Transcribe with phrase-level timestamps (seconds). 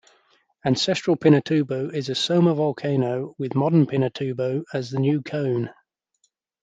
[0.65, 5.69] Ancestral Pinatubo is a somma volcano with modern Pinatubo as the new cone.